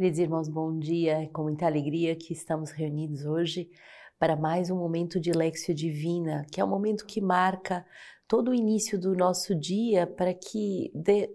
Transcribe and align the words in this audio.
Queridos 0.00 0.18
irmãos, 0.18 0.48
bom 0.48 0.78
dia. 0.78 1.24
É 1.24 1.26
com 1.26 1.42
muita 1.42 1.66
alegria 1.66 2.16
que 2.16 2.32
estamos 2.32 2.70
reunidos 2.70 3.26
hoje 3.26 3.70
para 4.18 4.34
mais 4.34 4.70
um 4.70 4.78
momento 4.78 5.20
de 5.20 5.30
Lexio 5.30 5.74
Divina, 5.74 6.46
que 6.50 6.58
é 6.58 6.64
um 6.64 6.68
momento 6.70 7.04
que 7.04 7.20
marca 7.20 7.84
todo 8.26 8.50
o 8.50 8.54
início 8.54 8.98
do 8.98 9.14
nosso 9.14 9.54
dia 9.54 10.06
para 10.06 10.32
que 10.32 10.90
de, 10.94 11.28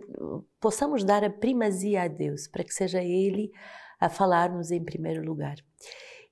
possamos 0.60 1.04
dar 1.04 1.24
a 1.24 1.30
primazia 1.30 2.02
a 2.02 2.08
Deus, 2.08 2.48
para 2.48 2.64
que 2.64 2.74
seja 2.74 3.04
Ele 3.04 3.52
a 4.00 4.10
falar-nos 4.10 4.72
em 4.72 4.84
primeiro 4.84 5.24
lugar. 5.24 5.58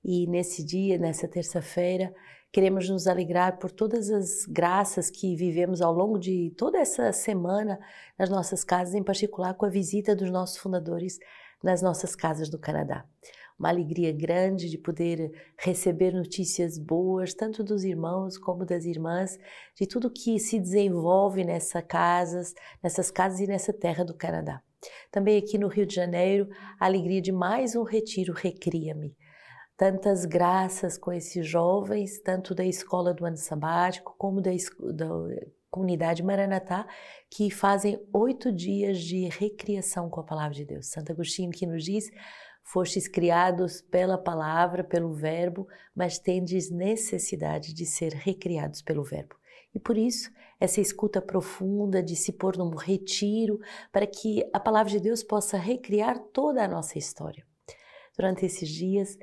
E 0.04 0.26
nesse 0.26 0.64
dia, 0.64 0.98
nessa 0.98 1.28
terça-feira, 1.28 2.12
queremos 2.50 2.90
nos 2.90 3.06
alegrar 3.06 3.60
por 3.60 3.70
todas 3.70 4.10
as 4.10 4.44
graças 4.44 5.08
que 5.08 5.36
vivemos 5.36 5.80
ao 5.80 5.92
longo 5.92 6.18
de 6.18 6.52
toda 6.56 6.80
essa 6.80 7.12
semana 7.12 7.78
nas 8.18 8.28
nossas 8.28 8.64
casas, 8.64 8.92
em 8.92 9.04
particular 9.04 9.54
com 9.54 9.66
a 9.66 9.70
visita 9.70 10.16
dos 10.16 10.32
nossos 10.32 10.56
fundadores 10.56 11.20
nas 11.64 11.80
nossas 11.80 12.14
casas 12.14 12.50
do 12.50 12.58
Canadá. 12.58 13.04
Uma 13.58 13.70
alegria 13.70 14.12
grande 14.12 14.68
de 14.68 14.76
poder 14.76 15.32
receber 15.56 16.12
notícias 16.12 16.76
boas, 16.76 17.32
tanto 17.32 17.64
dos 17.64 17.84
irmãos 17.84 18.36
como 18.36 18.66
das 18.66 18.84
irmãs, 18.84 19.38
de 19.74 19.86
tudo 19.86 20.10
que 20.10 20.38
se 20.38 20.60
desenvolve 20.60 21.42
nessa 21.42 21.80
casas, 21.80 22.52
nessas 22.82 23.10
casas 23.10 23.40
e 23.40 23.46
nessa 23.46 23.72
terra 23.72 24.04
do 24.04 24.12
Canadá. 24.12 24.60
Também 25.10 25.38
aqui 25.38 25.56
no 25.56 25.68
Rio 25.68 25.86
de 25.86 25.94
Janeiro, 25.94 26.48
a 26.78 26.84
alegria 26.84 27.22
de 27.22 27.32
mais 27.32 27.74
um 27.74 27.82
retiro 27.82 28.34
Recria-me. 28.34 29.16
Tantas 29.76 30.24
graças 30.26 30.98
com 30.98 31.12
esses 31.12 31.46
jovens, 31.46 32.20
tanto 32.20 32.54
da 32.54 32.64
escola 32.64 33.14
do 33.14 33.24
ano 33.24 33.38
sabático 33.38 34.14
como 34.18 34.42
da, 34.42 34.50
da 34.92 35.08
comunidade 35.74 36.22
Maranatá, 36.22 36.86
que 37.28 37.50
fazem 37.50 38.00
oito 38.12 38.52
dias 38.52 39.00
de 39.00 39.28
recriação 39.28 40.08
com 40.08 40.20
a 40.20 40.24
palavra 40.24 40.54
de 40.54 40.64
Deus. 40.64 40.86
Santo 40.86 41.10
Agostinho 41.10 41.50
que 41.50 41.66
nos 41.66 41.82
diz: 41.82 42.12
Fostes 42.62 43.08
criados 43.08 43.82
pela 43.82 44.16
palavra, 44.16 44.84
pelo 44.84 45.12
verbo, 45.12 45.66
mas 45.92 46.16
tendes 46.16 46.70
necessidade 46.70 47.74
de 47.74 47.84
ser 47.84 48.12
recriados 48.12 48.82
pelo 48.82 49.02
verbo. 49.02 49.34
E 49.74 49.80
por 49.80 49.98
isso, 49.98 50.30
essa 50.60 50.80
escuta 50.80 51.20
profunda 51.20 52.00
de 52.00 52.14
se 52.14 52.32
pôr 52.32 52.56
num 52.56 52.76
retiro, 52.76 53.58
para 53.90 54.06
que 54.06 54.48
a 54.52 54.60
palavra 54.60 54.92
de 54.92 55.00
Deus 55.00 55.24
possa 55.24 55.58
recriar 55.58 56.20
toda 56.32 56.62
a 56.62 56.68
nossa 56.68 56.96
história. 56.96 57.44
Durante 58.16 58.46
esses 58.46 58.68
dias, 58.68 59.18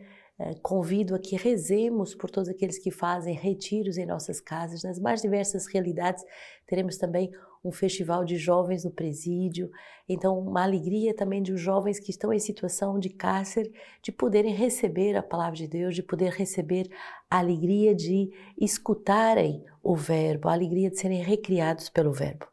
convido 0.62 1.16
a 1.16 1.20
que 1.20 1.36
rezemos 1.36 2.16
por 2.16 2.30
todos 2.30 2.50
aqueles 2.50 2.78
que 2.78 2.92
fazem 2.92 3.34
retiros 3.36 3.98
em 3.98 4.06
nossas 4.06 4.40
casas, 4.40 4.84
nas 4.84 5.00
mais 5.00 5.22
diversas 5.22 5.68
realidades. 5.68 6.24
Teremos 6.66 6.98
também 6.98 7.32
um 7.64 7.72
festival 7.72 8.26
de 8.26 8.38
jovens 8.38 8.84
no 8.84 8.92
presídio, 8.92 9.70
então 10.10 10.40
uma 10.40 10.64
alegria 10.64 11.14
também 11.14 11.42
de 11.42 11.54
os 11.54 11.62
jovens 11.62 12.00
que 12.00 12.10
estão 12.10 12.34
em 12.34 12.40
situação 12.40 12.98
de 12.98 13.10
cárcere, 13.10 13.72
de 14.02 14.12
poderem 14.12 14.54
receber 14.54 15.16
a 15.16 15.22
palavra 15.22 15.56
de 15.56 15.68
Deus, 15.68 15.94
de 15.94 16.02
poder 16.02 16.32
receber 16.32 16.90
a 17.30 17.38
alegria 17.40 17.94
de 17.94 18.32
escutarem 18.60 19.64
o 19.84 19.96
verbo, 19.96 20.50
a 20.50 20.54
alegria 20.54 20.90
de 20.90 21.00
serem 21.00 21.22
recriados 21.22 21.88
pelo 21.88 22.12
verbo. 22.12 22.48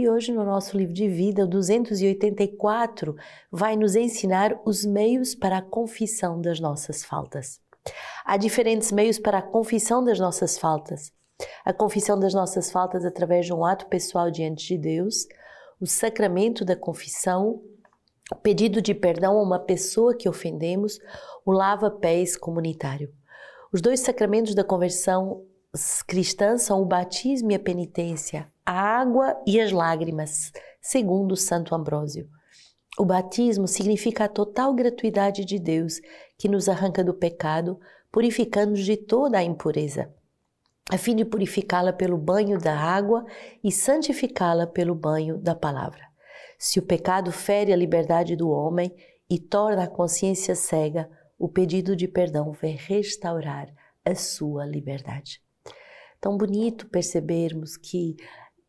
E 0.00 0.08
hoje, 0.08 0.32
no 0.32 0.46
nosso 0.46 0.78
livro 0.78 0.94
de 0.94 1.06
vida, 1.06 1.44
o 1.44 1.46
284, 1.46 3.14
vai 3.52 3.76
nos 3.76 3.94
ensinar 3.94 4.58
os 4.64 4.82
meios 4.82 5.34
para 5.34 5.58
a 5.58 5.62
confissão 5.62 6.40
das 6.40 6.58
nossas 6.58 7.04
faltas. 7.04 7.60
Há 8.24 8.38
diferentes 8.38 8.90
meios 8.92 9.18
para 9.18 9.40
a 9.40 9.42
confissão 9.42 10.02
das 10.02 10.18
nossas 10.18 10.56
faltas. 10.56 11.12
A 11.66 11.74
confissão 11.74 12.18
das 12.18 12.32
nossas 12.32 12.70
faltas 12.70 13.04
através 13.04 13.44
de 13.44 13.52
um 13.52 13.62
ato 13.62 13.88
pessoal 13.88 14.30
diante 14.30 14.68
de 14.68 14.78
Deus, 14.78 15.26
o 15.78 15.86
sacramento 15.86 16.64
da 16.64 16.74
confissão, 16.74 17.60
o 18.32 18.36
pedido 18.36 18.80
de 18.80 18.94
perdão 18.94 19.36
a 19.36 19.42
uma 19.42 19.58
pessoa 19.58 20.16
que 20.16 20.30
ofendemos, 20.30 20.98
o 21.44 21.52
lava-pés 21.52 22.38
comunitário. 22.38 23.12
Os 23.70 23.82
dois 23.82 24.00
sacramentos 24.00 24.54
da 24.54 24.64
conversão 24.64 25.44
cristã 26.04 26.58
são 26.58 26.82
o 26.82 26.84
batismo 26.84 27.52
e 27.52 27.54
a 27.54 27.58
penitência, 27.58 28.50
a 28.66 28.72
água 28.72 29.40
e 29.46 29.60
as 29.60 29.70
lágrimas, 29.70 30.50
segundo 30.80 31.36
Santo 31.36 31.76
Ambrósio. 31.76 32.28
O 32.98 33.04
batismo 33.04 33.68
significa 33.68 34.24
a 34.24 34.28
total 34.28 34.74
gratuidade 34.74 35.44
de 35.44 35.60
Deus 35.60 36.00
que 36.36 36.48
nos 36.48 36.68
arranca 36.68 37.04
do 37.04 37.14
pecado, 37.14 37.78
purificando-nos 38.10 38.84
de 38.84 38.96
toda 38.96 39.38
a 39.38 39.44
impureza, 39.44 40.12
a 40.90 40.98
fim 40.98 41.14
de 41.14 41.24
purificá-la 41.24 41.92
pelo 41.92 42.18
banho 42.18 42.58
da 42.58 42.76
água 42.76 43.24
e 43.62 43.70
santificá-la 43.70 44.66
pelo 44.66 44.96
banho 44.96 45.38
da 45.38 45.54
palavra. 45.54 46.02
Se 46.58 46.80
o 46.80 46.82
pecado 46.82 47.30
fere 47.30 47.72
a 47.72 47.76
liberdade 47.76 48.34
do 48.34 48.50
homem 48.50 48.92
e 49.30 49.38
torna 49.38 49.84
a 49.84 49.88
consciência 49.88 50.56
cega, 50.56 51.08
o 51.38 51.48
pedido 51.48 51.94
de 51.94 52.08
perdão 52.08 52.50
vem 52.50 52.74
restaurar 52.74 53.72
a 54.04 54.16
sua 54.16 54.66
liberdade 54.66 55.40
tão 56.20 56.36
bonito 56.36 56.88
percebermos 56.88 57.76
que 57.76 58.16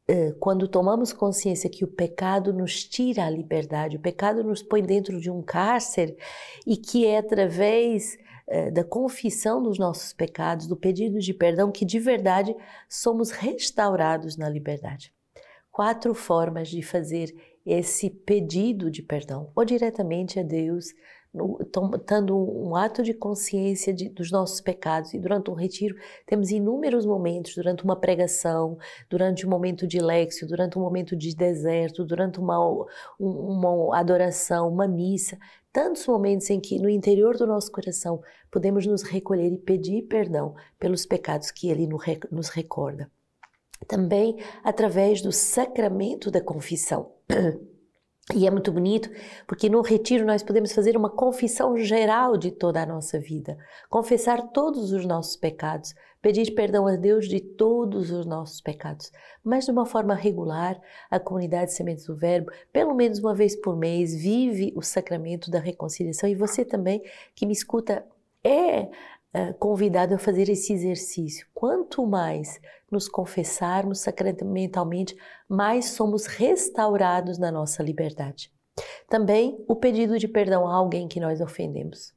eh, 0.07 0.33
quando 0.39 0.67
tomamos 0.67 1.13
consciência 1.13 1.69
que 1.69 1.83
o 1.83 1.87
pecado 1.87 2.51
nos 2.51 2.83
tira 2.83 3.25
a 3.25 3.29
liberdade, 3.29 3.97
o 3.97 4.01
pecado 4.01 4.43
nos 4.43 4.63
põe 4.63 4.81
dentro 4.81 5.19
de 5.19 5.29
um 5.29 5.41
cárcere 5.41 6.17
e 6.65 6.77
que 6.77 7.05
é 7.05 7.17
através 7.17 8.17
eh, 8.47 8.71
da 8.71 8.83
confissão 8.83 9.61
dos 9.61 9.77
nossos 9.77 10.11
pecados, 10.11 10.67
do 10.67 10.75
pedido 10.75 11.19
de 11.19 11.33
perdão, 11.33 11.71
que 11.71 11.85
de 11.85 11.99
verdade 11.99 12.55
somos 12.89 13.31
restaurados 13.31 14.35
na 14.35 14.49
liberdade. 14.49 15.13
Quatro 15.71 16.13
formas 16.13 16.67
de 16.67 16.81
fazer 16.81 17.33
esse 17.65 18.09
pedido 18.09 18.89
de 18.91 19.01
perdão, 19.01 19.51
ou 19.55 19.63
diretamente 19.63 20.39
a 20.39 20.43
Deus, 20.43 20.87
tendo 22.05 22.37
um 22.37 22.75
ato 22.75 23.01
de 23.01 23.13
consciência 23.13 23.93
de, 23.93 24.09
dos 24.09 24.31
nossos 24.31 24.59
pecados. 24.59 25.13
E 25.13 25.19
durante 25.19 25.49
um 25.49 25.53
retiro, 25.53 25.95
temos 26.25 26.51
inúmeros 26.51 27.05
momentos, 27.05 27.55
durante 27.55 27.83
uma 27.83 27.95
pregação, 27.95 28.77
durante 29.09 29.45
um 29.45 29.49
momento 29.49 29.87
de 29.87 29.99
lexio, 29.99 30.47
durante 30.47 30.77
um 30.77 30.81
momento 30.81 31.15
de 31.15 31.33
deserto, 31.33 32.03
durante 32.03 32.39
uma, 32.39 32.57
uma 33.17 33.97
adoração, 33.97 34.67
uma 34.67 34.87
missa, 34.87 35.37
tantos 35.71 36.05
momentos 36.05 36.49
em 36.49 36.59
que 36.59 36.77
no 36.77 36.89
interior 36.89 37.37
do 37.37 37.47
nosso 37.47 37.71
coração 37.71 38.21
podemos 38.51 38.85
nos 38.85 39.03
recolher 39.03 39.53
e 39.53 39.57
pedir 39.57 40.03
perdão 40.03 40.53
pelos 40.77 41.05
pecados 41.05 41.49
que 41.49 41.69
Ele 41.69 41.87
nos 42.29 42.49
recorda. 42.49 43.09
Também 43.87 44.37
através 44.63 45.21
do 45.21 45.31
sacramento 45.31 46.29
da 46.29 46.41
confissão. 46.41 47.13
E 48.35 48.45
é 48.45 48.51
muito 48.51 48.71
bonito 48.71 49.09
porque 49.47 49.67
no 49.67 49.81
retiro 49.81 50.25
nós 50.25 50.43
podemos 50.43 50.71
fazer 50.71 50.95
uma 50.95 51.09
confissão 51.09 51.75
geral 51.77 52.37
de 52.37 52.51
toda 52.51 52.81
a 52.81 52.85
nossa 52.85 53.19
vida, 53.19 53.57
confessar 53.89 54.51
todos 54.51 54.93
os 54.93 55.05
nossos 55.05 55.35
pecados, 55.35 55.93
pedir 56.21 56.51
perdão 56.51 56.85
a 56.85 56.95
Deus 56.95 57.27
de 57.27 57.41
todos 57.41 58.11
os 58.11 58.25
nossos 58.25 58.61
pecados. 58.61 59.11
Mas 59.43 59.65
de 59.65 59.71
uma 59.71 59.85
forma 59.85 60.13
regular, 60.13 60.79
a 61.09 61.19
comunidade 61.19 61.73
Sementes 61.73 62.05
do 62.05 62.15
Verbo, 62.15 62.51
pelo 62.71 62.93
menos 62.93 63.19
uma 63.19 63.33
vez 63.33 63.55
por 63.55 63.75
mês, 63.75 64.13
vive 64.13 64.71
o 64.75 64.81
sacramento 64.81 65.49
da 65.49 65.59
reconciliação. 65.59 66.29
E 66.29 66.35
você 66.35 66.63
também 66.63 67.01
que 67.35 67.45
me 67.45 67.53
escuta 67.53 68.05
é 68.43 68.87
convidado 69.59 70.15
a 70.15 70.19
fazer 70.19 70.49
esse 70.49 70.73
exercício. 70.73 71.47
Quanto 71.53 72.05
mais 72.05 72.59
nos 72.91 73.07
confessarmos 73.07 73.99
sacramentalmente, 73.99 75.15
mais 75.47 75.91
somos 75.91 76.25
restaurados 76.25 77.37
na 77.37 77.51
nossa 77.51 77.81
liberdade. 77.81 78.51
Também 79.09 79.63
o 79.67 79.75
pedido 79.75 80.17
de 80.19 80.27
perdão 80.27 80.67
a 80.67 80.75
alguém 80.75 81.07
que 81.07 81.19
nós 81.19 81.39
ofendemos. 81.39 82.13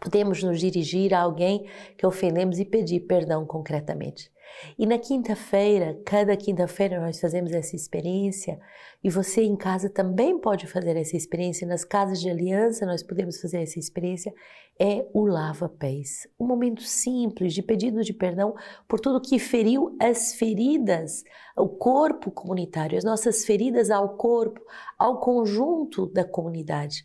Podemos 0.00 0.42
nos 0.42 0.60
dirigir 0.60 1.14
a 1.14 1.20
alguém 1.20 1.68
que 1.96 2.06
ofendemos 2.06 2.58
e 2.58 2.64
pedir 2.64 3.00
perdão 3.00 3.46
concretamente. 3.46 4.30
E 4.78 4.86
na 4.86 4.98
quinta-feira, 4.98 6.00
cada 6.04 6.36
quinta-feira 6.36 7.00
nós 7.00 7.20
fazemos 7.20 7.52
essa 7.52 7.76
experiência 7.76 8.58
e 9.02 9.10
você 9.10 9.42
em 9.42 9.56
casa 9.56 9.90
também 9.90 10.38
pode 10.38 10.66
fazer 10.66 10.96
essa 10.96 11.16
experiência. 11.16 11.66
Nas 11.66 11.84
casas 11.84 12.20
de 12.20 12.30
aliança 12.30 12.86
nós 12.86 13.02
podemos 13.02 13.40
fazer 13.40 13.62
essa 13.62 13.78
experiência. 13.78 14.32
É 14.78 15.06
o 15.12 15.24
lava-pés. 15.24 16.26
Um 16.38 16.46
momento 16.46 16.82
simples 16.82 17.54
de 17.54 17.62
pedido 17.62 18.02
de 18.02 18.12
perdão 18.12 18.54
por 18.88 18.98
tudo 18.98 19.20
que 19.20 19.38
feriu 19.38 19.96
as 20.00 20.34
feridas, 20.34 21.22
o 21.56 21.68
corpo 21.68 22.30
comunitário, 22.30 22.98
as 22.98 23.04
nossas 23.04 23.44
feridas 23.44 23.90
ao 23.90 24.16
corpo, 24.16 24.60
ao 24.98 25.20
conjunto 25.20 26.06
da 26.06 26.24
comunidade. 26.24 27.04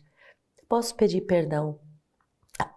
Posso 0.68 0.96
pedir 0.96 1.20
perdão 1.22 1.78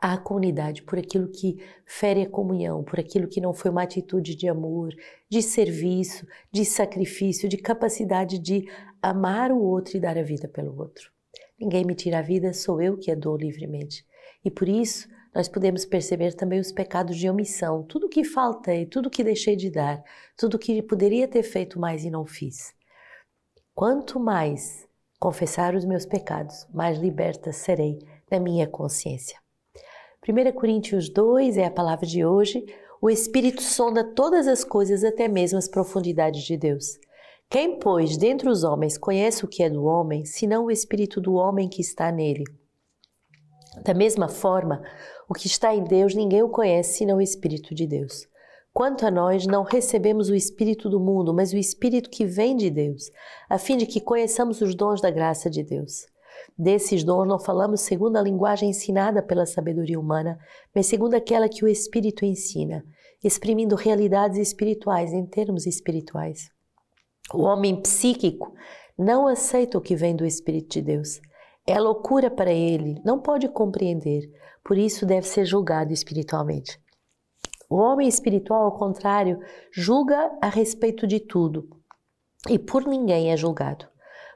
à 0.02 0.18
comunidade 0.18 0.84
por 0.84 1.00
aquilo 1.00 1.28
que 1.28 1.58
fere 1.86 2.22
a 2.22 2.30
comunhão, 2.30 2.84
por 2.84 3.00
aquilo 3.00 3.28
que 3.28 3.42
não 3.42 3.54
foi 3.54 3.72
uma 3.72 3.84
atitude 3.84 4.36
de 4.36 4.48
amor, 4.48 4.94
de 5.30 5.42
serviço, 5.42 6.26
de 6.52 6.64
sacrifício, 6.66 7.50
de 7.50 7.58
capacidade 7.58 8.40
de 8.40 8.66
amar 9.02 9.52
o 9.52 9.62
outro 9.62 9.98
e 9.98 10.00
dar 10.00 10.18
a 10.18 10.24
vida 10.24 10.48
pelo 10.48 10.78
outro. 10.80 11.12
Ninguém 11.60 11.86
me 11.86 11.96
tira 11.96 12.20
a 12.20 12.22
vida, 12.22 12.54
sou 12.54 12.82
eu 12.82 12.98
que 12.98 13.12
a 13.12 13.16
dou 13.16 13.38
livremente. 13.38 14.06
E 14.44 14.52
por 14.52 14.68
isso, 14.68 15.08
nós 15.34 15.48
podemos 15.48 15.86
perceber 15.86 16.34
também 16.34 16.60
os 16.60 16.72
pecados 16.72 17.18
de 17.18 17.30
omissão, 17.30 17.84
tudo 17.84 18.10
que 18.10 18.24
faltei, 18.24 18.86
tudo 18.86 19.10
que 19.10 19.24
deixei 19.24 19.56
de 19.56 19.70
dar, 19.70 20.04
tudo 20.38 20.60
que 20.60 20.82
poderia 20.82 21.28
ter 21.28 21.44
feito 21.44 21.80
mais 21.80 22.04
e 22.04 22.10
não 22.10 22.26
fiz. 22.26 22.74
Quanto 23.74 24.20
mais 24.20 24.88
confessar 25.20 25.74
os 25.74 25.86
meus 25.86 26.06
pecados, 26.06 26.68
mais 26.72 27.00
liberta 27.00 27.52
serei 27.52 27.98
na 28.30 28.40
minha 28.40 28.68
consciência. 28.68 29.43
1 30.25 30.54
Coríntios 30.54 31.10
2 31.10 31.58
é 31.58 31.66
a 31.66 31.72
palavra 31.72 32.06
de 32.06 32.25
hoje. 32.25 32.66
O 33.02 33.10
Espírito 33.10 33.62
sonda 33.62 34.06
todas 34.06 34.48
as 34.48 34.64
coisas, 34.64 35.04
até 35.04 35.28
mesmo 35.28 35.60
as 35.60 35.68
profundidades 35.68 36.44
de 36.44 36.56
Deus. 36.56 36.98
Quem, 37.50 37.78
pois, 37.78 38.16
dentre 38.16 38.48
os 38.48 38.64
homens 38.64 38.98
conhece 38.98 39.44
o 39.44 39.50
que 39.50 39.62
é 39.62 39.70
do 39.70 39.84
homem, 39.84 40.24
senão 40.24 40.66
o 40.66 40.72
Espírito 40.72 41.20
do 41.20 41.34
homem 41.34 41.68
que 41.68 41.81
está 41.81 42.10
nele? 42.10 42.46
Da 43.84 43.94
mesma 43.94 44.30
forma, 44.30 44.81
o 45.28 45.34
que 45.34 45.48
está 45.48 45.75
em 45.75 45.84
Deus 45.84 46.16
ninguém 46.16 46.42
o 46.42 46.48
conhece 46.48 47.00
senão 47.00 47.18
o 47.18 47.22
Espírito 47.22 47.75
de 47.75 47.86
Deus. 47.86 48.25
Quanto 48.74 49.06
a 49.06 49.12
nós, 49.12 49.46
não 49.46 49.64
recebemos 49.64 50.30
o 50.30 50.36
Espírito 50.36 50.90
do 50.90 51.02
mundo, 51.02 51.34
mas 51.34 51.52
o 51.52 51.58
Espírito 51.58 52.10
que 52.10 52.25
vem 52.25 52.56
de 52.56 52.70
Deus, 52.70 53.12
a 53.50 53.58
fim 53.58 53.75
de 53.75 53.86
que 53.86 54.00
conheçamos 54.00 54.62
os 54.62 54.74
dons 54.74 55.02
da 55.02 55.12
graça 55.12 55.50
de 55.50 55.64
Deus. 55.64 56.06
Desses 56.58 57.04
dons 57.04 57.28
não 57.28 57.40
falamos 57.40 57.82
segundo 57.82 58.18
a 58.18 58.22
linguagem 58.22 58.70
ensinada 58.70 59.24
pela 59.24 59.46
sabedoria 59.46 60.00
humana, 60.00 60.38
mas 60.74 60.86
segundo 60.86 61.16
aquela 61.16 61.50
que 61.50 61.66
o 61.66 61.68
Espírito 61.68 62.26
ensina, 62.26 62.86
exprimindo 63.24 63.76
realidades 63.76 64.38
espirituais 64.38 65.12
em 65.12 65.26
termos 65.26 65.66
espirituais. 65.66 66.50
O 67.34 67.44
homem 67.44 67.82
psíquico 67.82 68.54
não 68.98 69.28
aceita 69.28 69.78
o 69.78 69.82
que 69.82 69.96
vem 69.96 70.16
do 70.16 70.26
Espírito 70.26 70.74
de 70.74 70.82
Deus. 70.82 71.20
É 71.66 71.80
loucura 71.80 72.30
para 72.30 72.52
ele, 72.52 73.02
não 73.04 73.20
pode 73.20 73.48
compreender, 73.48 74.30
por 74.64 74.78
isso 74.78 75.06
deve 75.06 75.28
ser 75.28 75.46
julgado 75.46 75.92
espiritualmente. 75.92 76.80
O 77.70 77.78
homem 77.78 78.08
espiritual, 78.08 78.66
ao 78.66 78.78
contrário, 78.78 79.40
julga 79.72 80.32
a 80.42 80.50
respeito 80.50 81.08
de 81.08 81.20
tudo 81.20 81.68
e 82.48 82.60
por 82.60 82.86
ninguém 82.86 83.32
é 83.32 83.38
julgado. 83.38 83.88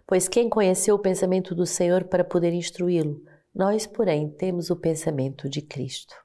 Pois 0.07 0.29
quem 0.29 0.47
conheceu 0.47 0.95
o 0.95 0.99
pensamento 0.99 1.53
do 1.53 1.65
Senhor 1.65 2.05
para 2.05 2.23
poder 2.23 2.53
instruí-lo? 2.53 3.21
Nós, 3.53 3.85
porém, 3.85 4.29
temos 4.29 4.69
o 4.69 4.75
pensamento 4.77 5.49
de 5.49 5.61
Cristo. 5.61 6.15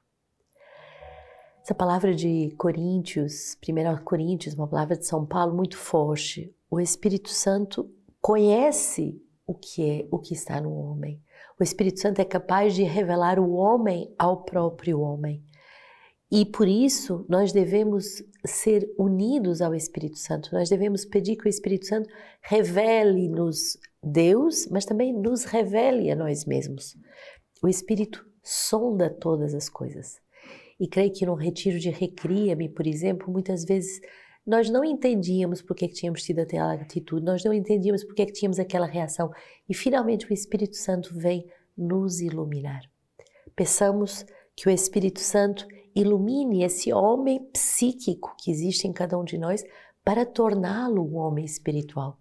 Essa 1.61 1.75
palavra 1.75 2.15
de 2.15 2.55
Coríntios, 2.57 3.57
1 3.61 4.01
Coríntios, 4.05 4.55
uma 4.55 4.69
palavra 4.69 4.95
de 4.95 5.05
São 5.05 5.25
Paulo 5.25 5.53
muito 5.53 5.77
forte. 5.77 6.55
O 6.71 6.79
Espírito 6.79 7.27
Santo 7.29 7.93
conhece 8.21 9.21
o 9.45 9.53
que 9.53 9.89
é 9.89 10.07
o 10.09 10.17
que 10.17 10.33
está 10.33 10.61
no 10.61 10.73
homem. 10.73 11.21
O 11.59 11.63
Espírito 11.63 11.99
Santo 11.99 12.21
é 12.21 12.25
capaz 12.25 12.73
de 12.73 12.83
revelar 12.83 13.37
o 13.37 13.51
homem 13.51 14.15
ao 14.17 14.45
próprio 14.45 15.01
homem. 15.01 15.43
E 16.35 16.47
por 16.47 16.67
isso 16.67 17.23
nós 17.29 17.53
devemos 17.53 18.23
ser 18.43 18.91
unidos 18.97 19.61
ao 19.61 19.75
Espírito 19.75 20.17
Santo. 20.17 20.49
Nós 20.51 20.67
devemos 20.67 21.05
pedir 21.05 21.35
que 21.35 21.45
o 21.45 21.47
Espírito 21.47 21.85
Santo 21.85 22.09
revele-nos 22.41 23.77
Deus, 24.01 24.67
mas 24.71 24.83
também 24.83 25.13
nos 25.13 25.43
revele 25.43 26.09
a 26.09 26.15
nós 26.15 26.43
mesmos. 26.45 26.97
O 27.61 27.67
Espírito 27.67 28.25
sonda 28.41 29.11
todas 29.11 29.53
as 29.53 29.69
coisas. 29.69 30.19
E 30.79 30.87
creio 30.87 31.13
que 31.13 31.23
no 31.23 31.35
retiro 31.35 31.77
de 31.77 31.91
Recria-me, 31.91 32.67
por 32.67 32.87
exemplo, 32.87 33.31
muitas 33.31 33.63
vezes 33.63 34.01
nós 34.43 34.71
não 34.71 34.83
entendíamos 34.83 35.61
por 35.61 35.75
que, 35.75 35.87
tínhamos 35.87 36.23
tido 36.23 36.39
aquela 36.39 36.73
atitude, 36.73 37.23
nós 37.23 37.43
não 37.43 37.53
entendíamos 37.53 38.03
por 38.03 38.15
que, 38.15 38.25
que 38.25 38.33
tínhamos 38.33 38.57
aquela 38.57 38.87
reação. 38.87 39.31
E 39.69 39.75
finalmente 39.75 40.25
o 40.25 40.33
Espírito 40.33 40.77
Santo 40.77 41.13
vem 41.13 41.45
nos 41.77 42.21
iluminar. 42.21 42.81
Peçamos 43.55 44.25
que 44.55 44.67
o 44.67 44.71
Espírito 44.71 45.19
Santo 45.19 45.67
ilumine 45.95 46.63
esse 46.63 46.93
homem 46.93 47.43
psíquico 47.51 48.35
que 48.39 48.51
existe 48.51 48.87
em 48.87 48.93
cada 48.93 49.17
um 49.17 49.23
de 49.23 49.37
nós 49.37 49.63
para 50.03 50.25
torná-lo 50.25 51.01
um 51.03 51.15
homem 51.15 51.45
espiritual. 51.45 52.17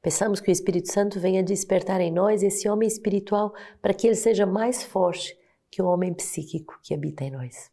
Peçamos 0.00 0.40
que 0.40 0.50
o 0.50 0.52
Espírito 0.52 0.92
Santo 0.92 1.18
venha 1.18 1.42
despertar 1.42 2.00
em 2.00 2.12
nós 2.12 2.42
esse 2.42 2.68
homem 2.68 2.86
espiritual 2.86 3.52
para 3.82 3.92
que 3.92 4.06
ele 4.06 4.14
seja 4.14 4.46
mais 4.46 4.82
forte 4.82 5.36
que 5.70 5.82
o 5.82 5.86
homem 5.86 6.14
psíquico 6.14 6.78
que 6.82 6.94
habita 6.94 7.24
em 7.24 7.30
nós. 7.30 7.70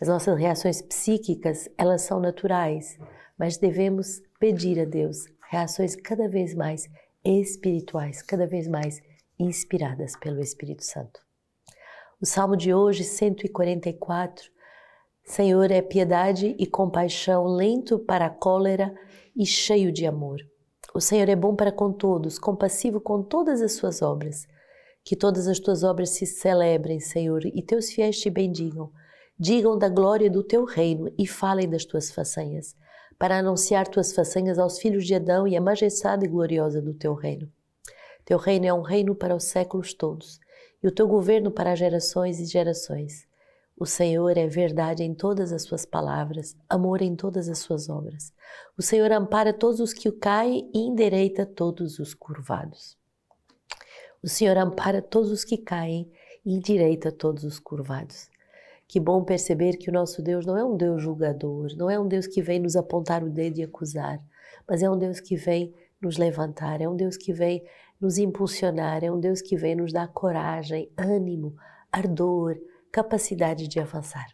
As 0.00 0.08
nossas 0.08 0.38
reações 0.38 0.82
psíquicas, 0.82 1.68
elas 1.78 2.02
são 2.02 2.20
naturais, 2.20 2.98
mas 3.38 3.56
devemos 3.56 4.20
pedir 4.38 4.78
a 4.78 4.84
Deus 4.84 5.24
reações 5.50 5.96
cada 5.96 6.28
vez 6.28 6.54
mais 6.54 6.88
espirituais, 7.24 8.20
cada 8.22 8.46
vez 8.46 8.68
mais 8.68 9.00
inspiradas 9.38 10.14
pelo 10.16 10.40
Espírito 10.40 10.84
Santo. 10.84 11.20
O 12.20 12.26
salmo 12.26 12.56
de 12.56 12.72
hoje, 12.72 13.04
144, 13.04 14.50
Senhor 15.26 15.72
é 15.72 15.82
piedade 15.82 16.54
e 16.56 16.66
compaixão, 16.66 17.46
lento 17.46 17.98
para 17.98 18.26
a 18.26 18.30
cólera 18.30 18.94
e 19.36 19.44
cheio 19.44 19.90
de 19.90 20.06
amor. 20.06 20.38
O 20.94 21.00
Senhor 21.00 21.28
é 21.28 21.34
bom 21.34 21.56
para 21.56 21.72
com 21.72 21.92
todos, 21.92 22.38
compassivo 22.38 23.00
com 23.00 23.24
todas 23.24 23.60
as 23.60 23.72
suas 23.72 24.02
obras. 24.02 24.46
Que 25.04 25.16
todas 25.16 25.48
as 25.48 25.58
tuas 25.58 25.82
obras 25.82 26.10
se 26.10 26.26
celebrem, 26.26 27.00
Senhor, 27.00 27.44
e 27.44 27.60
teus 27.60 27.90
fiéis 27.90 28.20
te 28.20 28.30
bendigam. 28.30 28.90
Digam 29.36 29.76
da 29.76 29.88
glória 29.88 30.30
do 30.30 30.44
teu 30.44 30.64
reino 30.64 31.12
e 31.18 31.26
falem 31.26 31.68
das 31.68 31.84
tuas 31.84 32.10
façanhas, 32.10 32.76
para 33.18 33.38
anunciar 33.38 33.88
tuas 33.88 34.12
façanhas 34.12 34.60
aos 34.60 34.78
filhos 34.78 35.04
de 35.04 35.16
Adão 35.16 35.46
e 35.46 35.56
a 35.56 35.60
majestade 35.60 36.26
gloriosa 36.28 36.80
do 36.80 36.94
teu 36.94 37.14
reino. 37.14 37.50
Teu 38.24 38.38
reino 38.38 38.66
é 38.66 38.72
um 38.72 38.82
reino 38.82 39.14
para 39.14 39.34
os 39.34 39.44
séculos 39.44 39.92
todos, 39.92 40.38
e 40.82 40.86
o 40.86 40.92
teu 40.92 41.08
governo 41.08 41.50
para 41.50 41.74
gerações 41.74 42.38
e 42.38 42.44
gerações. 42.44 43.25
O 43.78 43.84
Senhor 43.84 44.38
é 44.38 44.46
verdade 44.46 45.02
em 45.02 45.12
todas 45.12 45.52
as 45.52 45.64
suas 45.64 45.84
palavras, 45.84 46.56
amor 46.66 47.02
em 47.02 47.14
todas 47.14 47.46
as 47.46 47.58
suas 47.58 47.90
obras. 47.90 48.32
O 48.76 48.80
Senhor 48.80 49.12
ampara 49.12 49.52
todos 49.52 49.80
os 49.80 49.92
que 49.92 50.08
o 50.08 50.18
caem 50.18 50.70
e 50.72 50.78
endireita 50.78 51.44
todos 51.44 51.98
os 51.98 52.14
curvados. 52.14 52.96
O 54.22 54.28
Senhor 54.28 54.56
ampara 54.56 55.02
todos 55.02 55.30
os 55.30 55.44
que 55.44 55.58
caem 55.58 56.10
e 56.42 56.54
endireita 56.54 57.12
todos 57.12 57.44
os 57.44 57.58
curvados. 57.58 58.30
Que 58.88 58.98
bom 58.98 59.22
perceber 59.22 59.76
que 59.76 59.90
o 59.90 59.92
nosso 59.92 60.22
Deus 60.22 60.46
não 60.46 60.56
é 60.56 60.64
um 60.64 60.74
Deus 60.74 61.02
julgador, 61.02 61.68
não 61.76 61.90
é 61.90 62.00
um 62.00 62.08
Deus 62.08 62.26
que 62.26 62.40
vem 62.40 62.58
nos 62.58 62.76
apontar 62.76 63.22
o 63.22 63.28
dedo 63.28 63.58
e 63.58 63.62
acusar, 63.62 64.18
mas 64.66 64.82
é 64.82 64.88
um 64.88 64.96
Deus 64.96 65.20
que 65.20 65.36
vem 65.36 65.74
nos 66.00 66.16
levantar, 66.16 66.80
é 66.80 66.88
um 66.88 66.96
Deus 66.96 67.18
que 67.18 67.30
vem 67.30 67.62
nos 68.00 68.16
impulsionar, 68.16 69.04
é 69.04 69.12
um 69.12 69.20
Deus 69.20 69.42
que 69.42 69.54
vem 69.54 69.74
nos 69.74 69.92
dar 69.92 70.08
coragem, 70.08 70.90
ânimo, 70.96 71.54
ardor, 71.92 72.56
capacidade 72.96 73.68
de 73.68 73.78
avançar. 73.78 74.26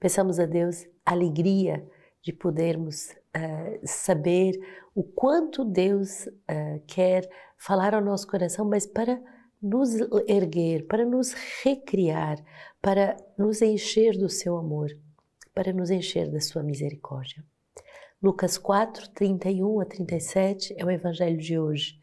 Peçamos 0.00 0.40
a 0.40 0.46
Deus 0.46 0.86
alegria 1.04 1.86
de 2.22 2.32
podermos 2.32 3.10
uh, 3.10 3.78
saber 3.84 4.58
o 4.94 5.04
quanto 5.04 5.62
Deus 5.62 6.26
uh, 6.26 6.80
quer 6.86 7.28
falar 7.58 7.94
ao 7.94 8.00
nosso 8.02 8.26
coração, 8.26 8.64
mas 8.64 8.86
para 8.86 9.20
nos 9.60 9.90
erguer, 10.26 10.86
para 10.86 11.04
nos 11.04 11.34
recriar, 11.62 12.42
para 12.80 13.14
nos 13.36 13.60
encher 13.60 14.16
do 14.16 14.30
seu 14.30 14.56
amor, 14.56 14.88
para 15.54 15.70
nos 15.70 15.90
encher 15.90 16.30
da 16.30 16.40
sua 16.40 16.62
misericórdia. 16.62 17.44
Lucas 18.22 18.56
4, 18.56 19.10
31 19.10 19.80
a 19.80 19.84
37 19.84 20.74
é 20.78 20.84
o 20.84 20.90
evangelho 20.90 21.36
de 21.36 21.58
hoje. 21.58 21.98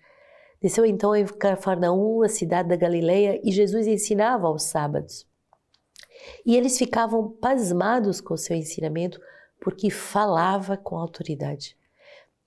Desceu 0.61 0.85
então 0.85 1.15
em 1.15 1.25
Cafarnaum, 1.25 2.21
a 2.21 2.29
cidade 2.29 2.69
da 2.69 2.75
Galileia, 2.75 3.41
e 3.43 3.51
Jesus 3.51 3.87
ensinava 3.87 4.45
aos 4.45 4.65
sábados. 4.65 5.25
E 6.45 6.55
eles 6.55 6.77
ficavam 6.77 7.29
pasmados 7.29 8.21
com 8.21 8.33
o 8.33 8.37
seu 8.37 8.55
ensinamento, 8.55 9.19
porque 9.59 9.89
falava 9.89 10.77
com 10.77 10.97
autoridade. 10.97 11.77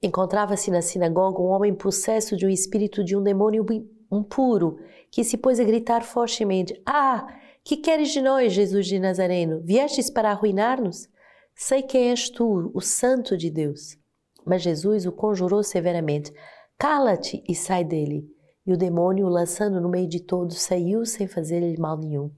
Encontrava-se 0.02 0.70
na 0.70 0.80
sinagoga 0.80 1.40
um 1.40 1.46
homem 1.46 1.74
possesso 1.74 2.36
de 2.36 2.46
um 2.46 2.48
espírito 2.48 3.02
de 3.02 3.16
um 3.16 3.22
demônio 3.22 3.66
impuro, 4.12 4.78
que 5.10 5.24
se 5.24 5.36
pôs 5.36 5.58
a 5.58 5.64
gritar 5.64 6.02
fortemente: 6.02 6.80
Ah, 6.86 7.26
que 7.64 7.76
queres 7.76 8.10
de 8.12 8.22
nós, 8.22 8.52
Jesus 8.52 8.86
de 8.86 8.98
Nazareno? 8.98 9.60
Viestes 9.62 10.08
para 10.08 10.30
arruinar-nos? 10.30 11.08
Sei 11.54 11.82
quem 11.82 12.10
és 12.10 12.30
tu, 12.30 12.70
o 12.72 12.80
Santo 12.80 13.36
de 13.36 13.50
Deus. 13.50 13.98
Mas 14.44 14.62
Jesus 14.62 15.04
o 15.04 15.12
conjurou 15.12 15.64
severamente: 15.64 16.32
Cala-te 16.78 17.42
e 17.48 17.54
sai 17.54 17.84
dele. 17.84 18.24
E 18.64 18.72
o 18.72 18.76
demônio, 18.76 19.28
lançando 19.28 19.80
no 19.80 19.88
meio 19.88 20.08
de 20.08 20.20
todos, 20.20 20.60
saiu 20.60 21.04
sem 21.04 21.26
fazer-lhe 21.26 21.76
mal 21.78 21.98
nenhum. 21.98 22.30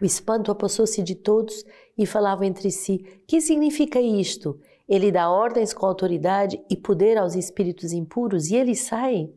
O 0.00 0.04
espanto 0.04 0.50
apossou-se 0.50 1.02
de 1.02 1.14
todos 1.14 1.64
e 1.96 2.06
falavam 2.06 2.44
entre 2.44 2.70
si: 2.70 2.98
Que 3.26 3.40
significa 3.40 4.00
isto? 4.00 4.58
Ele 4.88 5.12
dá 5.12 5.30
ordens 5.30 5.74
com 5.74 5.84
autoridade 5.84 6.62
e 6.70 6.76
poder 6.76 7.18
aos 7.18 7.34
espíritos 7.34 7.92
impuros 7.92 8.50
e 8.50 8.56
eles 8.56 8.80
saem. 8.80 9.34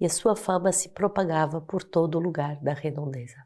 E 0.00 0.06
a 0.06 0.08
sua 0.08 0.36
fama 0.36 0.72
se 0.72 0.90
propagava 0.90 1.60
por 1.60 1.82
todo 1.82 2.16
o 2.16 2.20
lugar 2.20 2.60
da 2.62 2.72
redondeza. 2.72 3.36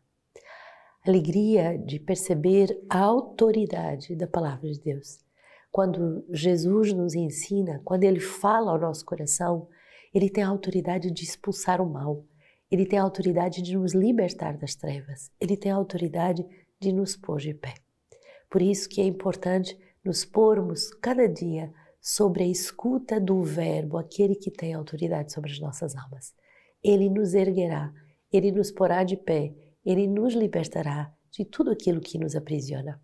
Alegria 1.06 1.78
de 1.78 1.98
perceber 1.98 2.78
a 2.88 3.00
autoridade 3.00 4.14
da 4.14 4.26
palavra 4.26 4.70
de 4.70 4.80
Deus. 4.80 5.18
Quando 5.72 6.24
Jesus 6.30 6.92
nos 6.92 7.14
ensina, 7.14 7.80
quando 7.84 8.04
ele 8.04 8.20
fala 8.20 8.72
ao 8.72 8.78
nosso 8.78 9.04
coração, 9.04 9.68
ele 10.12 10.28
tem 10.28 10.44
a 10.44 10.48
autoridade 10.48 11.10
de 11.10 11.24
expulsar 11.24 11.80
o 11.80 11.88
mal, 11.88 12.24
ele 12.70 12.86
tem 12.86 12.98
a 12.98 13.02
autoridade 13.02 13.62
de 13.62 13.76
nos 13.76 13.94
libertar 13.94 14.56
das 14.56 14.74
trevas. 14.74 15.30
Ele 15.40 15.56
tem 15.56 15.72
a 15.72 15.76
autoridade 15.76 16.46
de 16.78 16.92
nos 16.92 17.16
pôr 17.16 17.38
de 17.40 17.52
pé. 17.52 17.74
Por 18.48 18.62
isso 18.62 18.88
que 18.88 19.00
é 19.00 19.04
importante 19.04 19.78
nos 20.04 20.24
pormos 20.24 20.90
cada 20.94 21.28
dia 21.28 21.72
sobre 22.00 22.44
a 22.44 22.46
escuta 22.46 23.20
do 23.20 23.42
Verbo, 23.42 23.98
aquele 23.98 24.34
que 24.34 24.50
tem 24.50 24.72
autoridade 24.72 25.32
sobre 25.32 25.50
as 25.50 25.60
nossas 25.60 25.94
almas. 25.96 26.34
Ele 26.82 27.10
nos 27.10 27.34
erguerá, 27.34 27.92
ele 28.32 28.52
nos 28.52 28.70
porá 28.70 29.02
de 29.02 29.16
pé, 29.16 29.52
Ele 29.84 30.06
nos 30.06 30.34
libertará 30.34 31.12
de 31.30 31.44
tudo 31.44 31.70
aquilo 31.70 32.00
que 32.00 32.18
nos 32.18 32.36
aprisiona. 32.36 33.00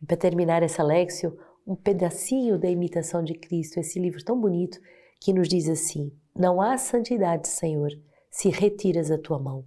E 0.00 0.04
para 0.04 0.16
terminar 0.16 0.62
essa 0.62 0.82
Lexio, 0.82 1.38
um 1.66 1.74
pedacinho 1.74 2.58
da 2.58 2.68
imitação 2.68 3.22
de 3.22 3.34
Cristo, 3.34 3.78
esse 3.78 3.98
livro 3.98 4.22
tão 4.22 4.38
bonito 4.38 4.78
que 5.20 5.32
nos 5.32 5.48
diz 5.48 5.68
assim: 5.68 6.12
Não 6.36 6.60
há 6.60 6.76
santidade, 6.76 7.48
Senhor, 7.48 7.90
se 8.30 8.48
retiras 8.48 9.10
a 9.10 9.18
tua 9.18 9.38
mão. 9.38 9.64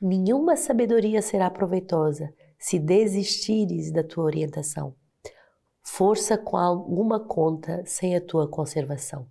Nenhuma 0.00 0.56
sabedoria 0.56 1.22
será 1.22 1.50
proveitosa 1.50 2.32
se 2.58 2.78
desistires 2.78 3.90
da 3.90 4.02
tua 4.02 4.24
orientação. 4.24 4.94
Força 5.82 6.38
com 6.38 6.56
alguma 6.56 7.20
conta 7.20 7.82
sem 7.86 8.16
a 8.16 8.20
tua 8.20 8.48
conservação, 8.48 9.26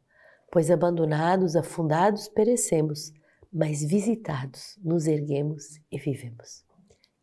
pois 0.52 0.70
abandonados, 0.70 1.56
afundados, 1.56 2.28
perecemos, 2.28 3.12
mas 3.52 3.84
visitados, 3.84 4.78
nos 4.84 5.08
erguemos 5.08 5.80
e 5.92 5.98
vivemos. 5.98 6.64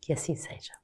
Que 0.01 0.13
assim 0.13 0.35
seja. 0.35 0.80